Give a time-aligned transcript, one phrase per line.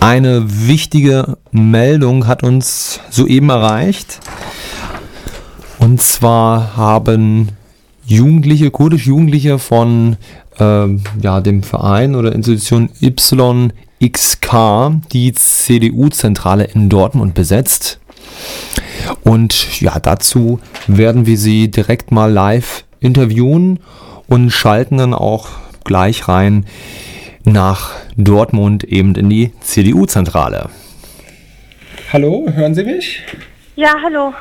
[0.00, 4.20] Eine wichtige Meldung hat uns soeben erreicht.
[5.78, 7.48] Und zwar haben
[8.06, 10.16] Jugendliche, kurdische Jugendliche von
[10.60, 12.90] ähm, ja, dem Verein oder Institution
[14.00, 17.98] YXK die CDU-Zentrale in Dortmund besetzt.
[19.24, 23.80] Und ja, dazu werden wir sie direkt mal live interviewen
[24.28, 25.48] und schalten dann auch
[25.84, 26.66] gleich rein
[27.52, 30.68] nach Dortmund eben in die CDU-Zentrale.
[32.12, 33.22] Hallo, hören Sie mich?
[33.76, 34.34] Ja, hallo.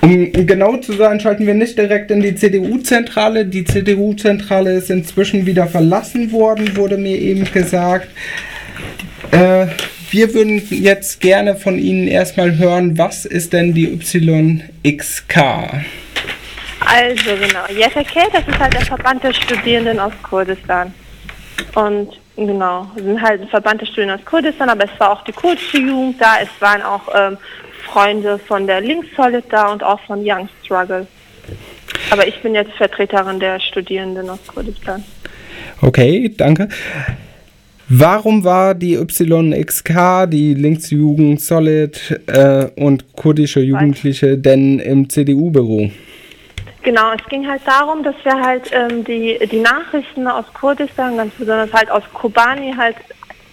[0.00, 3.46] Um genau zu sein, schalten wir nicht direkt in die CDU-Zentrale.
[3.46, 8.08] Die CDU-Zentrale ist inzwischen wieder verlassen worden, wurde mir eben gesagt.
[9.30, 9.66] Äh,
[10.10, 15.36] wir würden jetzt gerne von Ihnen erstmal hören, was ist denn die YXK?
[16.80, 20.92] Also genau, YSK, das ist halt der Verband der Studierenden aus Kurdistan.
[21.74, 25.32] Und genau, sind halt ein Verband der Studierenden aus Kurdistan, aber es war auch die
[25.32, 27.38] kurdische Jugend da, es waren auch ähm,
[27.84, 31.06] Freunde von der Links Solid da und auch von Young Struggle.
[32.10, 35.02] Aber ich bin jetzt Vertreterin der Studierenden aus Kurdistan.
[35.80, 36.68] Okay, danke.
[37.88, 45.90] Warum war die YXK, die Linksjugend Solid äh, und kurdische Jugendliche denn im CDU-Büro?
[46.82, 51.32] Genau, es ging halt darum, dass wir halt ähm, die, die Nachrichten aus Kurdistan, ganz
[51.34, 52.96] besonders halt aus Kobani, halt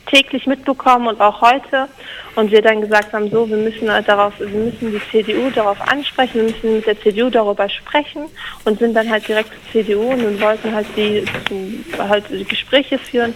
[0.08, 1.88] täglich mitbekommen und auch heute.
[2.36, 5.80] Und wir dann gesagt haben, so, wir müssen halt darauf, wir müssen die CDU darauf
[5.82, 8.26] ansprechen, wir müssen mit der CDU darüber sprechen
[8.66, 11.26] und sind dann halt direkt zur CDU und wollten halt die,
[11.98, 13.36] halt die Gespräche führen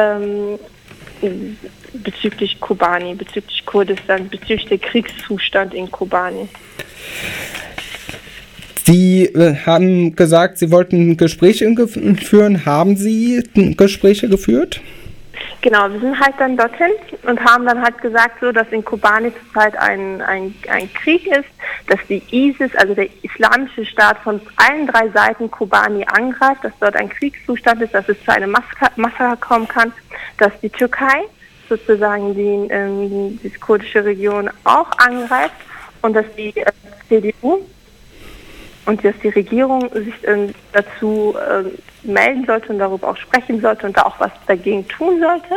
[0.00, 0.58] ähm,
[1.92, 6.48] bezüglich Kobani, bezüglich Kurdistan, bezüglich der Kriegszustand in Kobani.
[8.86, 12.64] Sie äh, haben gesagt, Sie wollten Gespräche führen.
[12.64, 13.42] Haben Sie
[13.76, 14.80] Gespräche geführt?
[15.60, 16.92] Genau, wir sind halt dann dorthin
[17.24, 21.48] und haben dann halt gesagt, so, dass in Kobani zurzeit ein, ein, ein Krieg ist,
[21.88, 26.94] dass die ISIS, also der islamische Staat, von allen drei Seiten Kobani angreift, dass dort
[26.94, 28.54] ein Kriegszustand ist, dass es zu einem
[28.94, 29.92] Massaker kommen kann,
[30.38, 31.24] dass die Türkei
[31.68, 35.56] sozusagen die, ähm, die kurdische Region auch angreift
[36.02, 36.70] und dass die äh,
[37.08, 37.66] CDU
[38.86, 41.64] und dass die Regierung sich äh, dazu äh,
[42.06, 45.54] melden sollte und darüber auch sprechen sollte und da auch was dagegen tun sollte.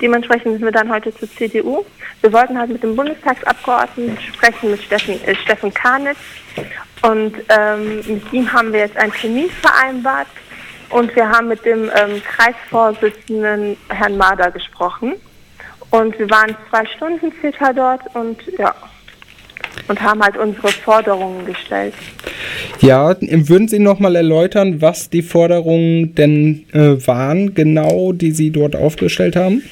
[0.00, 1.84] Dementsprechend sind wir dann heute zur CDU.
[2.20, 6.18] Wir wollten halt mit dem Bundestagsabgeordneten sprechen, mit Steffen, äh, Steffen Karnitz.
[7.02, 10.26] Und ähm, mit ihm haben wir jetzt einen Termin vereinbart.
[10.90, 15.14] Und wir haben mit dem ähm, Kreisvorsitzenden Herrn Mader gesprochen.
[15.90, 18.74] Und wir waren zwei Stunden circa dort und ja,
[19.88, 21.94] und haben halt unsere Forderungen gestellt.
[22.80, 28.76] Ja, würden Sie nochmal erläutern, was die Forderungen denn äh, waren, genau, die Sie dort
[28.76, 29.62] aufgestellt haben?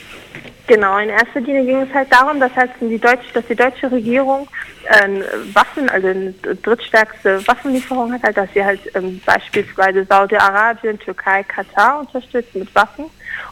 [0.67, 3.93] Genau, in erster Linie ging es halt darum, dass, halt die, deutsche, dass die deutsche
[3.93, 4.49] Regierung
[4.85, 5.21] äh,
[5.53, 12.01] Waffen, also eine drittstärkste Waffenlieferung hat, halt, dass sie halt ähm, beispielsweise Saudi-Arabien, Türkei, Katar
[12.01, 13.05] unterstützt mit Waffen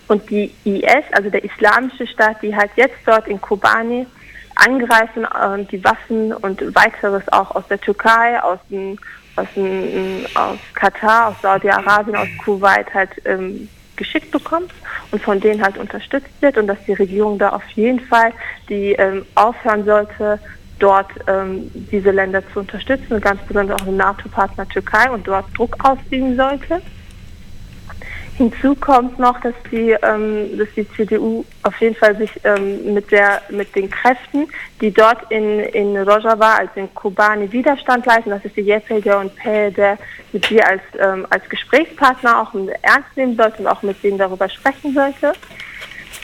[0.09, 4.07] und die IS, also der Islamische Staat, die halt jetzt dort in Kobani
[4.57, 8.99] angreifen und die Waffen und weiteres auch aus der Türkei, aus, dem,
[9.37, 14.73] aus, dem, aus Katar, aus Saudi-Arabien, aus Kuwait halt ähm, geschickt bekommt
[15.11, 18.33] und von denen halt unterstützt wird und dass die Regierung da auf jeden Fall
[18.69, 20.39] die ähm, aufhören sollte,
[20.79, 25.77] dort ähm, diese Länder zu unterstützen, ganz besonders auch den NATO-Partner Türkei und dort Druck
[25.85, 26.83] ausüben sollte.
[28.43, 33.13] Hinzu kommt noch, dass die, ähm, dass die CDU auf jeden Fall sich ähm, mit,
[33.13, 34.49] der, mit den Kräften,
[34.81, 39.37] die dort in, in Rojava, also in Kobani, Widerstand leisten, das ist die JPG und
[39.37, 39.97] PED,
[40.33, 42.53] mit sie als, ähm, als Gesprächspartner auch
[42.83, 45.35] ernst nehmen sollte und auch mit denen darüber sprechen sollte.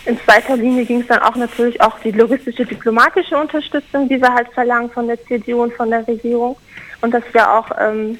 [0.04, 4.34] In zweiter Linie ging es dann auch natürlich auch die logistische, diplomatische Unterstützung, die wir
[4.34, 6.56] halt verlangen von der CDU und von der Regierung.
[7.00, 8.18] Und dass wir auch ähm,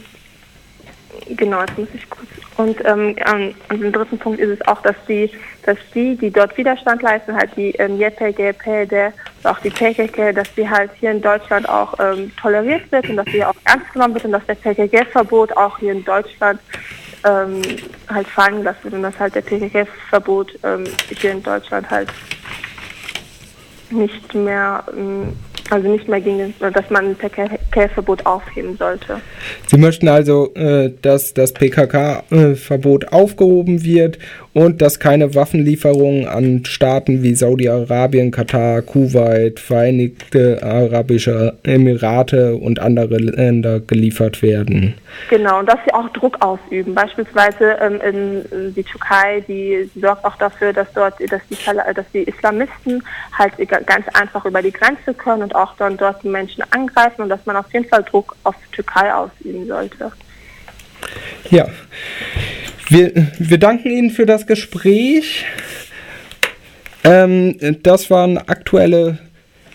[1.31, 2.29] Genau, jetzt muss ich kurz.
[2.57, 3.15] Und, ähm,
[3.71, 5.31] und im dritten Punkt ist es auch, dass die,
[5.65, 9.15] dass die, die dort Widerstand leisten, halt die ähm, PLD,
[9.45, 13.27] auch die PKK, dass die halt hier in Deutschland auch ähm, toleriert wird und dass
[13.27, 16.61] sie auch ernst genommen wird und dass der PKK-Verbot auch hier in Deutschland
[17.25, 17.63] ähm,
[18.09, 20.85] halt fallen gelassen wird und dass halt der PKK-Verbot ähm,
[21.17, 22.09] hier in Deutschland halt
[23.91, 25.37] nicht mehr ähm,
[25.71, 29.21] also nicht mehr gegen, dass man PKK PKK-Verbot aufheben sollte.
[29.67, 34.19] Sie möchten also, äh, dass das PKK-Verbot aufgehoben wird
[34.55, 43.19] und dass keine Waffenlieferungen an Staaten wie Saudi-Arabien, Katar, Kuwait, Vereinigte Arabische Emirate und andere
[43.19, 44.95] Länder geliefert werden.
[45.31, 46.95] Genau, und dass sie auch Druck ausüben.
[46.95, 51.57] Beispielsweise ähm, in, die Türkei, die sorgt auch dafür, dass dort, dass die,
[51.95, 53.03] dass die Islamisten
[53.37, 53.53] halt
[53.87, 57.45] ganz einfach über die Grenze können und auch dann dort die Menschen angreifen und dass
[57.45, 60.13] man auf jeden Fall Druck auf die Türkei ausüben sollte.
[61.51, 61.69] Ja.
[62.89, 65.45] Wir, wir danken Ihnen für das Gespräch.
[67.05, 69.19] Ähm, das waren aktuelle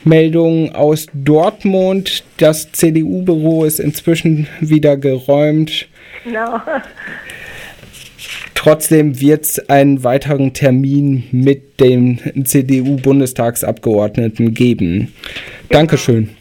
[0.04, 2.24] Meldungen aus Dortmund.
[2.38, 5.88] Das CDU-Büro ist inzwischen wieder geräumt.
[6.26, 6.60] No.
[8.56, 15.14] Trotzdem wird es einen weiteren Termin mit den CDU-Bundestagsabgeordneten geben.
[15.70, 16.36] Dankeschön.